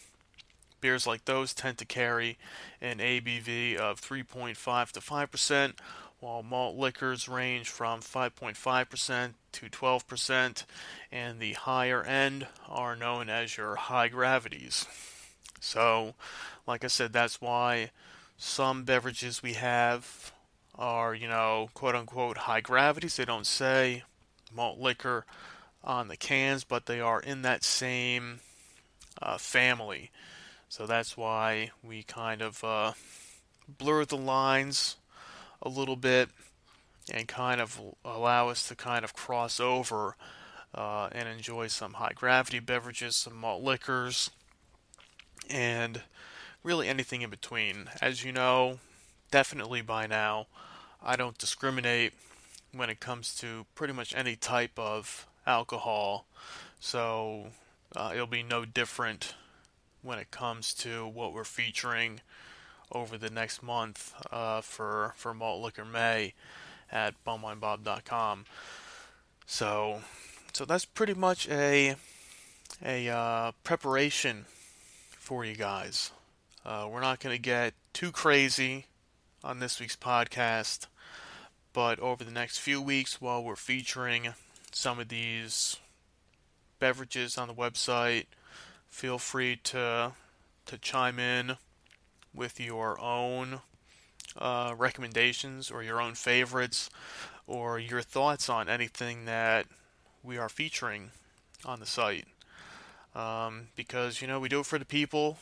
Beers 0.80 1.06
like 1.06 1.26
those 1.26 1.52
tend 1.52 1.76
to 1.76 1.84
carry 1.84 2.38
an 2.80 3.00
ABV 3.00 3.76
of 3.76 4.00
3.5 4.00 4.92
to 4.92 5.00
5%, 5.00 5.74
while 6.22 6.44
malt 6.44 6.76
liquors 6.76 7.28
range 7.28 7.68
from 7.68 8.00
5.5% 8.00 9.32
to 9.50 9.66
12%, 9.66 10.64
and 11.10 11.40
the 11.40 11.52
higher 11.54 12.04
end 12.04 12.46
are 12.68 12.94
known 12.94 13.28
as 13.28 13.56
your 13.56 13.74
high 13.74 14.06
gravities. 14.06 14.86
So, 15.60 16.14
like 16.64 16.84
I 16.84 16.86
said, 16.86 17.12
that's 17.12 17.40
why 17.40 17.90
some 18.38 18.84
beverages 18.84 19.42
we 19.42 19.54
have 19.54 20.32
are, 20.76 21.12
you 21.12 21.26
know, 21.26 21.70
quote 21.74 21.96
unquote 21.96 22.38
high 22.38 22.60
gravities. 22.60 23.16
They 23.16 23.24
don't 23.24 23.46
say 23.46 24.04
malt 24.54 24.78
liquor 24.78 25.26
on 25.82 26.06
the 26.06 26.16
cans, 26.16 26.62
but 26.62 26.86
they 26.86 27.00
are 27.00 27.18
in 27.20 27.42
that 27.42 27.64
same 27.64 28.38
uh, 29.20 29.38
family. 29.38 30.12
So 30.68 30.86
that's 30.86 31.16
why 31.16 31.72
we 31.82 32.04
kind 32.04 32.42
of 32.42 32.62
uh, 32.62 32.92
blur 33.66 34.04
the 34.04 34.16
lines 34.16 34.98
a 35.62 35.68
little 35.68 35.96
bit 35.96 36.28
and 37.12 37.26
kind 37.26 37.60
of 37.60 37.80
allow 38.04 38.48
us 38.48 38.68
to 38.68 38.74
kind 38.74 39.04
of 39.04 39.14
cross 39.14 39.58
over 39.60 40.16
uh, 40.74 41.08
and 41.12 41.28
enjoy 41.28 41.66
some 41.66 41.94
high 41.94 42.12
gravity 42.14 42.58
beverages, 42.58 43.16
some 43.16 43.36
malt 43.36 43.62
liquors, 43.62 44.30
and 45.50 46.02
really 46.62 46.88
anything 46.88 47.22
in 47.22 47.30
between. 47.30 47.88
As 48.00 48.24
you 48.24 48.32
know, 48.32 48.78
definitely 49.30 49.82
by 49.82 50.06
now, 50.06 50.46
I 51.02 51.16
don't 51.16 51.38
discriminate 51.38 52.12
when 52.72 52.88
it 52.88 53.00
comes 53.00 53.34
to 53.36 53.66
pretty 53.74 53.92
much 53.92 54.14
any 54.16 54.36
type 54.36 54.78
of 54.78 55.26
alcohol, 55.46 56.26
so 56.80 57.48
uh, 57.94 58.12
it'll 58.14 58.26
be 58.26 58.42
no 58.42 58.64
different 58.64 59.34
when 60.00 60.18
it 60.18 60.30
comes 60.30 60.72
to 60.74 61.06
what 61.06 61.32
we're 61.32 61.44
featuring 61.44 62.20
over 62.90 63.16
the 63.16 63.30
next 63.30 63.62
month 63.62 64.14
uh, 64.30 64.60
for 64.60 65.14
for 65.16 65.32
Malt 65.32 65.62
Liquor 65.62 65.84
May 65.84 66.34
at 66.90 67.14
bumwinebob.com. 67.24 68.44
So, 69.46 70.00
so 70.52 70.64
that's 70.64 70.84
pretty 70.84 71.14
much 71.14 71.48
a 71.48 71.96
a 72.84 73.08
uh, 73.08 73.52
preparation 73.64 74.46
for 75.10 75.44
you 75.44 75.54
guys. 75.54 76.10
Uh, 76.64 76.88
we're 76.90 77.00
not 77.00 77.20
going 77.20 77.34
to 77.34 77.42
get 77.42 77.74
too 77.92 78.12
crazy 78.12 78.86
on 79.42 79.58
this 79.58 79.80
week's 79.80 79.96
podcast, 79.96 80.86
but 81.72 81.98
over 81.98 82.22
the 82.22 82.30
next 82.30 82.58
few 82.58 82.80
weeks, 82.80 83.20
while 83.20 83.42
we're 83.42 83.56
featuring 83.56 84.34
some 84.70 85.00
of 85.00 85.08
these 85.08 85.76
beverages 86.78 87.36
on 87.36 87.48
the 87.48 87.54
website, 87.54 88.26
feel 88.88 89.18
free 89.18 89.56
to 89.56 90.12
to 90.64 90.78
chime 90.78 91.18
in 91.18 91.56
with 92.34 92.60
your 92.60 93.00
own 93.00 93.60
uh, 94.36 94.74
recommendations 94.76 95.70
or 95.70 95.82
your 95.82 96.00
own 96.00 96.14
favorites 96.14 96.90
or 97.46 97.78
your 97.78 98.02
thoughts 98.02 98.48
on 98.48 98.68
anything 98.68 99.24
that 99.24 99.66
we 100.22 100.38
are 100.38 100.48
featuring 100.48 101.10
on 101.64 101.80
the 101.80 101.86
site. 101.86 102.26
Um, 103.14 103.68
because, 103.76 104.22
you 104.22 104.26
know, 104.26 104.40
we 104.40 104.48
do 104.48 104.60
it 104.60 104.66
for 104.66 104.78
the 104.78 104.84
people. 104.84 105.38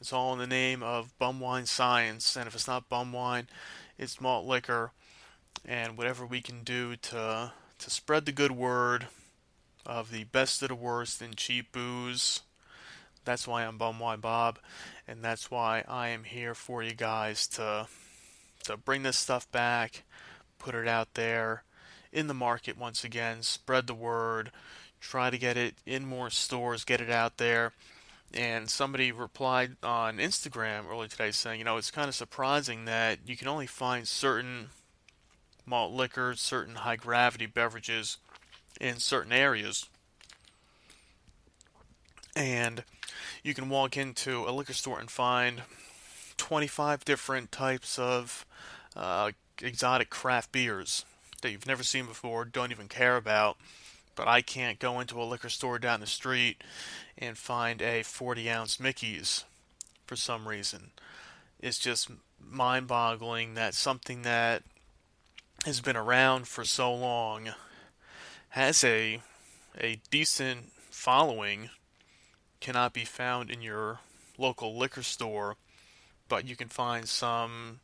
It's 0.00 0.12
all 0.12 0.32
in 0.32 0.38
the 0.38 0.46
name 0.46 0.82
of 0.82 1.18
bum 1.18 1.40
wine 1.40 1.66
science. 1.66 2.36
And 2.36 2.46
if 2.46 2.54
it's 2.54 2.68
not 2.68 2.88
bum 2.88 3.12
wine, 3.12 3.48
it's 3.98 4.20
malt 4.20 4.46
liquor. 4.46 4.92
And 5.64 5.98
whatever 5.98 6.24
we 6.24 6.40
can 6.40 6.62
do 6.62 6.94
to, 6.96 7.52
to 7.78 7.90
spread 7.90 8.24
the 8.24 8.32
good 8.32 8.52
word 8.52 9.08
of 9.84 10.12
the 10.12 10.24
best 10.24 10.62
of 10.62 10.68
the 10.68 10.74
worst 10.74 11.20
in 11.20 11.34
cheap 11.34 11.72
booze. 11.72 12.42
That's 13.24 13.48
why 13.48 13.64
I'm 13.64 13.76
Bum 13.76 13.98
Wine 13.98 14.20
Bob, 14.20 14.58
and 15.08 15.24
that's 15.24 15.50
why 15.50 15.82
I 15.88 16.08
am 16.08 16.24
here 16.24 16.54
for 16.54 16.82
you 16.82 16.94
guys 16.94 17.48
to 17.48 17.88
to 18.64 18.76
bring 18.76 19.02
this 19.02 19.16
stuff 19.16 19.50
back, 19.50 20.04
put 20.58 20.74
it 20.74 20.86
out 20.86 21.14
there 21.14 21.64
in 22.12 22.26
the 22.26 22.34
market 22.34 22.76
once 22.76 23.02
again, 23.02 23.42
spread 23.42 23.86
the 23.86 23.94
word, 23.94 24.50
try 25.00 25.30
to 25.30 25.38
get 25.38 25.56
it 25.56 25.76
in 25.86 26.04
more 26.04 26.28
stores, 26.28 26.84
get 26.84 27.00
it 27.00 27.10
out 27.10 27.38
there. 27.38 27.72
And 28.34 28.68
somebody 28.68 29.10
replied 29.10 29.76
on 29.82 30.18
Instagram 30.18 30.90
earlier 30.90 31.08
today 31.08 31.30
saying, 31.30 31.58
you 31.60 31.64
know, 31.64 31.78
it's 31.78 31.90
kind 31.90 32.08
of 32.08 32.14
surprising 32.14 32.84
that 32.84 33.20
you 33.26 33.36
can 33.36 33.48
only 33.48 33.66
find 33.66 34.06
certain 34.06 34.68
malt 35.64 35.92
liquors, 35.92 36.40
certain 36.40 36.74
high 36.74 36.96
gravity 36.96 37.46
beverages 37.46 38.18
in 38.78 38.98
certain 38.98 39.32
areas. 39.32 39.86
And 42.36 42.84
you 43.42 43.54
can 43.54 43.68
walk 43.68 43.96
into 43.96 44.44
a 44.48 44.52
liquor 44.52 44.72
store 44.72 45.00
and 45.00 45.10
find 45.10 45.62
25 46.36 47.04
different 47.04 47.52
types 47.52 47.98
of 47.98 48.46
uh, 48.96 49.32
exotic 49.62 50.10
craft 50.10 50.52
beers 50.52 51.04
that 51.42 51.50
you've 51.50 51.66
never 51.66 51.82
seen 51.82 52.06
before, 52.06 52.44
don't 52.44 52.72
even 52.72 52.88
care 52.88 53.16
about. 53.16 53.56
But 54.16 54.28
I 54.28 54.42
can't 54.42 54.78
go 54.80 54.98
into 54.98 55.20
a 55.20 55.24
liquor 55.24 55.48
store 55.48 55.78
down 55.78 56.00
the 56.00 56.06
street 56.06 56.62
and 57.16 57.38
find 57.38 57.80
a 57.80 58.02
40 58.02 58.50
ounce 58.50 58.80
Mickey's 58.80 59.44
for 60.06 60.16
some 60.16 60.48
reason. 60.48 60.90
It's 61.60 61.78
just 61.78 62.10
mind 62.40 62.88
boggling 62.88 63.54
that 63.54 63.74
something 63.74 64.22
that 64.22 64.62
has 65.64 65.80
been 65.80 65.96
around 65.96 66.48
for 66.48 66.64
so 66.64 66.92
long 66.94 67.50
has 68.50 68.82
a 68.82 69.20
a 69.80 70.00
decent 70.10 70.72
following 70.90 71.70
cannot 72.60 72.92
be 72.92 73.04
found 73.04 73.50
in 73.50 73.62
your 73.62 74.00
local 74.36 74.76
liquor 74.76 75.02
store, 75.02 75.56
but 76.28 76.46
you 76.46 76.56
can 76.56 76.68
find 76.68 77.08
some 77.08 77.80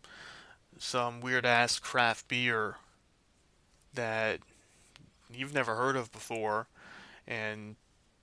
some 0.78 1.20
weird 1.20 1.46
ass 1.46 1.78
craft 1.78 2.26
beer 2.28 2.76
that 3.94 4.40
you've 5.32 5.54
never 5.54 5.76
heard 5.76 5.96
of 5.96 6.10
before 6.12 6.66
and 7.26 7.76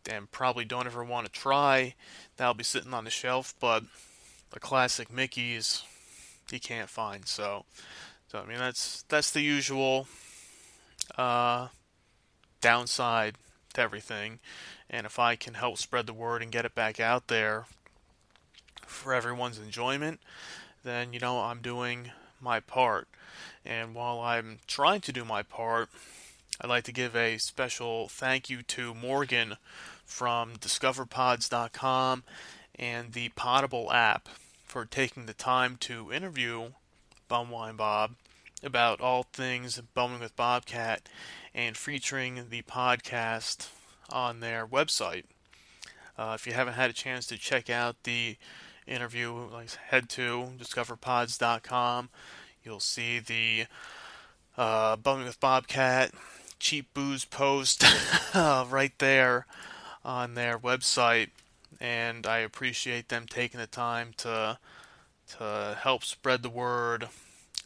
and 0.10 0.31
probably 0.31 0.65
don't 0.65 0.88
ever 0.88 1.03
want 1.03 1.25
to 1.25 1.31
try. 1.31 1.93
That'll 2.38 2.53
be 2.53 2.63
sitting 2.63 2.93
on 2.93 3.03
the 3.03 3.10
shelf, 3.10 3.53
but 3.60 3.84
the 4.51 4.60
classic 4.60 5.12
Mickey's 5.12 5.84
you 6.51 6.60
can't 6.60 6.89
find. 6.89 7.25
So, 7.27 7.65
so 8.27 8.39
I 8.39 8.46
mean 8.46 8.58
that's 8.58 9.03
that's 9.03 9.31
the 9.31 9.41
usual 9.41 10.08
uh, 11.17 11.67
downside 12.62 13.36
to 13.74 13.81
everything. 13.81 14.39
And 14.91 15.05
if 15.05 15.17
I 15.17 15.38
can 15.38 15.53
help 15.53 15.77
spread 15.77 16.05
the 16.05 16.13
word 16.13 16.43
and 16.43 16.51
get 16.51 16.65
it 16.65 16.75
back 16.75 17.00
out 17.00 17.27
there 17.27 17.65
for 18.86 19.13
everyone's 19.13 19.57
enjoyment, 19.57 20.19
then 20.83 21.13
you 21.13 21.19
know 21.19 21.39
I'm 21.39 21.62
doing 21.62 22.12
my 22.41 22.60
part. 22.60 23.07
And 23.65 23.95
while 23.95 24.19
I'm 24.19 24.60
trying 24.67 25.00
to 25.01 25.13
do 25.13 25.24
my 25.24 25.43
part, 25.43 25.89
I'd 26.60 26.69
like 26.69 26.83
to 26.83 26.91
give 26.91 27.15
a 27.15 27.38
special 27.38 28.10
thank 28.10 28.50
you 28.50 28.62
to 28.63 28.93
Morgan 28.93 29.55
from 30.05 30.57
discoverpods.com 30.57 32.24
and 32.75 33.13
the 33.13 33.29
Potable 33.29 33.91
app 33.93 34.27
for 34.65 34.86
taking 34.86 35.25
the 35.25 35.34
time 35.34 35.77
to 35.82 36.12
interview 36.12 36.71
Bumwine 37.30 37.77
Bob 37.77 38.12
about 38.62 38.99
all 38.99 39.23
things 39.23 39.82
Bumming 39.95 40.19
with 40.19 40.36
Bobcat 40.36 41.08
and 41.54 41.77
featuring 41.77 42.45
the 42.49 42.62
podcast 42.63 43.69
on 44.12 44.39
their 44.39 44.65
website. 44.65 45.24
Uh, 46.17 46.34
if 46.36 46.45
you 46.45 46.54
haven't 46.54 46.74
had 46.74 46.89
a 46.89 46.93
chance 46.93 47.26
to 47.28 47.38
check 47.38 47.69
out 47.69 48.04
the 48.04 48.38
interview, 48.88 49.34
like 49.52 49.74
head 49.74 50.10
to 50.10 50.50
discoverpods.com. 50.60 52.10
You'll 52.63 52.80
see 52.80 53.19
the 53.19 53.65
uh, 54.58 54.95
Bumming 54.97 55.26
with 55.26 55.39
Bobcat 55.39 56.12
cheap 56.60 56.93
booze 56.93 57.26
post 57.26 57.84
uh, 58.36 58.65
right 58.69 58.93
there 59.00 59.47
on 60.06 60.36
their 60.36 60.60
website, 60.60 61.30
and 61.80 62.28
I 62.28 62.39
appreciate 62.39 63.10
them 63.10 63.26
taking 63.28 63.60
the 63.60 63.67
time 63.67 64.13
to 64.17 64.58
to 65.38 65.78
help 65.80 66.04
spread 66.04 66.43
the 66.43 66.50
word 66.50 67.08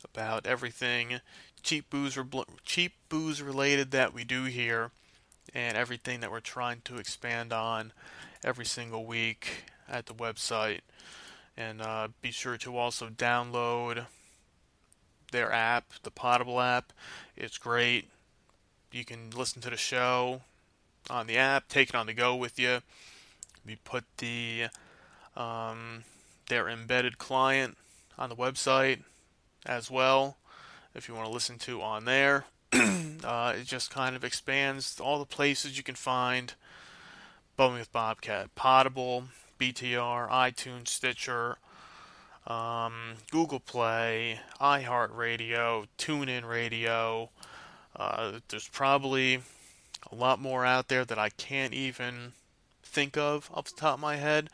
about 0.04 0.46
everything 0.46 1.20
cheap 1.66 1.90
booze 1.90 2.18
cheap 2.64 2.94
booze 3.10 3.42
related 3.42 3.92
that 3.92 4.14
we 4.14 4.24
do 4.24 4.44
here, 4.44 4.92
and 5.56 5.78
everything 5.78 6.20
that 6.20 6.30
we're 6.30 6.42
trying 6.42 6.82
to 6.84 6.98
expand 6.98 7.54
on 7.54 7.94
every 8.44 8.66
single 8.66 9.06
week 9.06 9.64
at 9.90 10.06
the 10.06 10.14
website. 10.14 10.82
And 11.56 11.82
uh, 11.82 12.10
be 12.22 12.32
sure 12.32 12.58
to 12.58 12.78
also 12.78 13.08
download 13.08 14.06
their 15.32 15.52
app, 15.52 15.86
the 16.04 16.12
Potable 16.12 16.60
app. 16.60 16.92
It's 17.38 17.58
great. 17.58 18.10
You 18.92 19.06
can 19.06 19.30
listen 19.32 19.62
to 19.62 19.70
the 19.70 19.78
show 19.78 20.42
on 21.10 21.28
the 21.28 21.38
app, 21.38 21.70
take 21.70 21.90
it 21.90 21.96
on 21.96 22.06
the 22.06 22.14
go 22.14 22.36
with 22.36 22.60
you. 22.60 22.80
We 23.66 23.78
put 23.78 24.04
the 24.18 24.68
um, 25.36 26.04
their 26.50 26.68
embedded 26.68 27.18
client 27.18 27.78
on 28.18 28.30
the 28.30 28.36
website 28.36 29.00
as 29.66 29.90
well 29.90 30.38
if 30.94 31.08
you 31.08 31.16
want 31.16 31.28
to 31.28 31.34
listen 31.34 31.58
to 31.60 31.82
on 31.82 32.06
there. 32.06 32.46
uh, 33.24 33.54
it 33.60 33.66
just 33.66 33.90
kind 33.90 34.16
of 34.16 34.24
expands 34.24 35.00
all 35.00 35.20
the 35.20 35.26
places 35.26 35.78
you 35.78 35.84
can 35.84 35.96
find 35.96 36.54
Bumming 37.58 37.80
with 37.80 37.92
Bobcat. 37.92 38.54
Potable, 38.56 39.26
BTR, 39.60 40.30
iTunes, 40.30 40.90
Stitcher, 40.90 41.58
um, 42.48 43.16
Google 43.32 43.60
Play, 43.60 44.40
iHeartRadio, 44.60 45.88
TuneIn 45.98 46.48
Radio. 46.48 47.30
Uh, 47.96 48.40
there's 48.50 48.68
probably 48.68 49.40
a 50.12 50.16
lot 50.16 50.40
more 50.40 50.66
out 50.66 50.90
there 50.90 51.06
that 51.06 51.18
I 51.18 51.30
can't 51.30 51.74
even 51.74 52.34
think 52.84 53.18
of 53.18 53.50
off 53.54 53.66
the 53.66 53.80
top 53.80 53.96
of 53.96 54.00
my 54.02 54.18
head, 54.18 54.50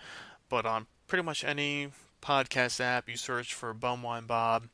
but 0.50 0.66
on 0.66 0.88
pretty 1.08 1.24
much 1.24 1.44
any 1.44 1.90
podcast 2.22 2.80
app, 2.80 3.10
you 3.10 3.18
search 3.18 3.54
for 3.54 3.74
Bumwine 3.74 4.28
Bob 4.28 4.68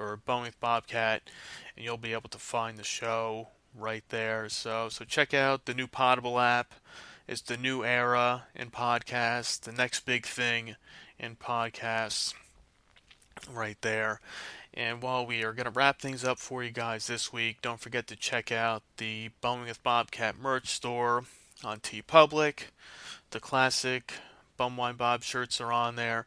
or 0.00 0.16
Bum 0.16 0.42
with 0.42 0.58
Bobcat, 0.60 1.22
and 1.76 1.84
you'll 1.84 1.96
be 1.96 2.12
able 2.12 2.28
to 2.30 2.38
find 2.38 2.78
the 2.78 2.84
show 2.84 3.48
right 3.74 4.04
there. 4.08 4.48
So, 4.48 4.88
so 4.88 5.04
check 5.04 5.34
out 5.34 5.66
the 5.66 5.74
new 5.74 5.86
Potable 5.86 6.40
app. 6.40 6.74
It's 7.28 7.42
the 7.42 7.56
new 7.56 7.84
era 7.84 8.44
in 8.56 8.70
podcasts, 8.70 9.60
the 9.60 9.72
next 9.72 10.00
big 10.00 10.26
thing 10.26 10.74
in 11.18 11.36
podcasts, 11.36 12.34
right 13.52 13.76
there. 13.82 14.20
And 14.72 15.02
while 15.02 15.26
we 15.26 15.44
are 15.44 15.52
going 15.52 15.66
to 15.66 15.70
wrap 15.70 16.00
things 16.00 16.24
up 16.24 16.38
for 16.38 16.64
you 16.64 16.70
guys 16.70 17.06
this 17.06 17.32
week, 17.32 17.60
don't 17.60 17.80
forget 17.80 18.06
to 18.08 18.16
check 18.16 18.50
out 18.50 18.82
the 18.96 19.30
Bumming 19.40 19.66
with 19.66 19.82
Bobcat 19.82 20.38
merch 20.40 20.68
store 20.68 21.24
on 21.64 21.80
TeePublic. 21.80 22.64
The 23.30 23.40
classic 23.40 24.14
Bumwine 24.58 24.96
Bob 24.96 25.22
shirts 25.22 25.60
are 25.60 25.72
on 25.72 25.96
there. 25.96 26.26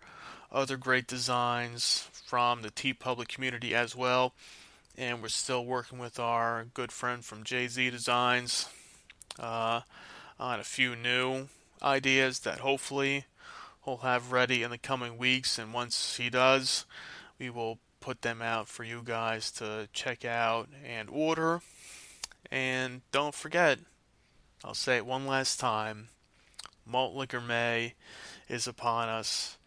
Other 0.52 0.78
great 0.78 1.08
designs 1.08 2.10
from 2.34 2.64
the 2.64 2.72
TeePublic 2.72 3.28
community 3.28 3.76
as 3.76 3.96
well. 3.96 4.34
And 4.98 5.22
we're 5.22 5.28
still 5.28 5.64
working 5.64 6.00
with 6.00 6.20
our 6.20 6.66
good 6.74 6.92
friend 6.92 7.24
from 7.24 7.44
JZ 7.44 7.92
Designs 7.92 8.68
uh, 9.40 9.82
on 10.40 10.60
a 10.60 10.64
few 10.64 10.96
new 10.96 11.50
ideas 11.84 12.40
that 12.40 12.62
hopefully 12.62 13.26
he'll 13.86 13.98
have 13.98 14.32
ready 14.32 14.64
in 14.64 14.72
the 14.72 14.80
coming 14.80 15.20
weeks. 15.20 15.60
And 15.60 15.76
once 15.76 16.18
he 16.18 16.32
does, 16.32 16.88
we 17.38 17.52
will 17.52 17.78
put 18.00 18.24
them 18.24 18.42
out 18.42 18.68
for 18.68 18.84
you 18.84 19.04
guys 19.06 19.52
to 19.52 19.88
check 19.94 20.26
out 20.26 20.70
and 20.84 21.10
order. 21.12 21.62
And 22.50 23.02
don't 23.12 23.36
forget, 23.36 23.78
I'll 24.66 24.74
say 24.74 24.98
it 24.98 25.06
one 25.06 25.28
last 25.28 25.60
time 25.60 26.08
Malt 26.84 27.14
Liquor 27.14 27.42
May 27.42 27.94
is 28.50 28.66
upon 28.66 29.08
us. 29.08 29.60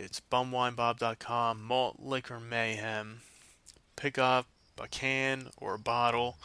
It's 0.00 0.20
bumwinebob.com, 0.20 1.60
Malt 1.60 1.96
Liquor 1.98 2.38
Mayhem. 2.38 3.22
Pick 3.96 4.16
up 4.16 4.46
a 4.80 4.86
can 4.86 5.48
or 5.56 5.74
a 5.74 5.78
bottle 5.78 6.36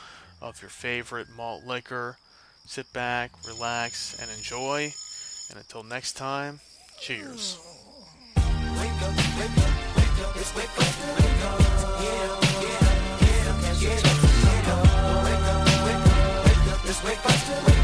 of 0.42 0.60
your 0.60 0.72
favorite 0.72 1.28
malt 1.38 1.63
liquor. 1.63 2.18
Sit 2.66 2.92
back, 2.94 3.30
relax, 3.48 4.20
and 4.20 4.32
enjoy. 4.32 4.92
And 5.52 5.60
until 5.60 5.84
next 5.84 6.13
time, 6.13 6.62
cheers. 7.00 7.60
Wake 17.06 17.20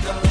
up, 0.06 0.29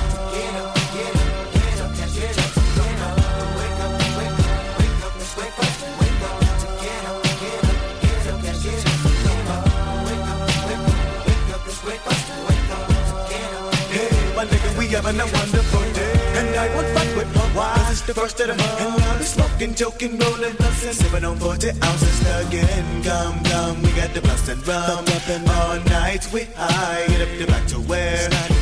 Smoking, 19.58 19.74
joking, 19.74 20.18
rolling 20.18 20.54
blunts 20.54 20.86
and 20.86 20.94
sipping 20.94 21.24
on 21.24 21.36
40 21.36 21.70
ounces 21.82 22.46
again. 22.46 23.02
Come, 23.02 23.42
come, 23.42 23.82
we 23.82 23.90
got 23.90 24.14
the 24.14 24.20
blunts 24.20 24.48
and 24.48 24.64
rum. 24.68 25.04
All 25.48 25.80
night 25.90 26.28
we 26.32 26.44
high, 26.54 27.04
get 27.08 27.22
up 27.22 27.38
the 27.38 27.46
back 27.48 27.66
to 27.66 27.80
where? 27.80 28.57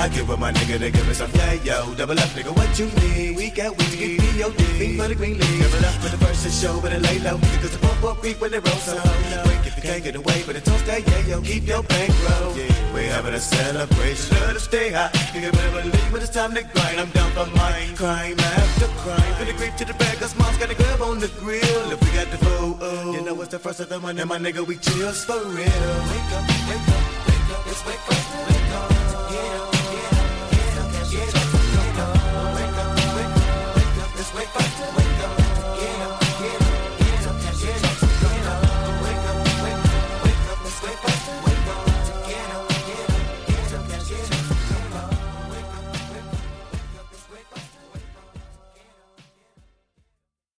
I 0.00 0.08
give 0.08 0.30
up 0.30 0.38
my 0.38 0.50
nigga 0.50 0.78
to 0.78 0.90
give 0.90 1.06
me 1.06 1.12
some 1.12 1.30
yeah, 1.34 1.52
yo. 1.60 1.94
Double 1.94 2.18
up, 2.18 2.32
nigga, 2.32 2.56
what 2.56 2.72
you 2.78 2.88
need? 3.04 3.36
We 3.36 3.50
got 3.50 3.76
weed 3.76 3.90
to 3.92 3.96
get 3.98 4.20
P.O.D. 4.32 4.64
Fiend 4.80 4.98
for 4.98 5.08
the 5.08 5.14
green 5.14 5.36
leaf. 5.36 5.58
Give 5.60 5.74
it 5.74 5.84
up 5.84 5.92
for 6.00 6.08
the 6.08 6.16
first 6.24 6.42
to 6.44 6.50
show, 6.50 6.80
but 6.80 6.90
it 6.94 7.02
lay 7.02 7.18
low. 7.18 7.36
Because 7.36 7.72
the 7.72 7.78
pump 7.84 8.02
up 8.04 8.16
creep 8.16 8.40
when 8.40 8.54
it 8.54 8.64
rolls 8.64 8.82
so. 8.82 8.96
Break 9.44 9.60
if 9.68 9.76
you 9.76 9.82
can't 9.82 10.02
get 10.02 10.16
away, 10.16 10.42
but 10.46 10.56
it 10.56 10.64
don't 10.64 10.78
stay, 10.78 11.04
yeah, 11.04 11.26
yo. 11.28 11.42
Keep 11.42 11.66
your 11.66 11.82
bankroll. 11.82 12.54
We 12.94 13.12
having 13.12 13.34
a 13.34 13.38
celebration, 13.38 14.40
let 14.40 14.56
us 14.56 14.64
stay 14.64 14.90
high. 14.90 15.12
Can 15.36 15.52
better 15.52 15.82
believe 15.82 16.12
when 16.12 16.22
it's 16.22 16.32
time 16.32 16.54
to 16.54 16.62
grind. 16.62 16.98
I'm 16.98 17.10
down 17.10 17.30
for 17.32 17.44
mine. 17.54 17.94
Crime 17.94 18.40
after 18.40 18.88
crime. 19.04 19.34
From 19.36 19.46
the 19.48 19.52
creep 19.52 19.76
to 19.76 19.84
the 19.84 19.94
bag, 20.00 20.16
cause 20.16 20.34
mom's 20.38 20.56
got 20.56 20.70
a 20.70 20.76
grab 20.76 21.02
on 21.02 21.20
the 21.20 21.28
grill. 21.36 21.92
If 21.92 22.00
we 22.00 22.08
got 22.16 22.30
the 22.32 22.38
food, 22.38 22.78
oh, 22.80 23.12
you 23.12 23.20
know 23.20 23.38
it's 23.42 23.50
the 23.52 23.58
first 23.58 23.80
of 23.80 23.90
the 23.90 24.00
month, 24.00 24.18
and 24.18 24.30
my 24.30 24.38
nigga, 24.38 24.66
we 24.66 24.78
chills 24.78 25.26
for 25.26 25.44
real. 25.44 25.92
Wake 26.08 26.32
up, 26.32 26.48
wake 26.72 26.88
up, 26.88 27.04
wake 27.28 27.50
up, 27.52 27.66
it's 27.68 27.84
wake 27.84 28.06
up, 28.08 28.48
wake 28.48 28.72
up, 28.80 29.30
yeah. 29.30 29.69